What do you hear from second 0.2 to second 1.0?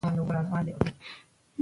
لا هم سالم دی.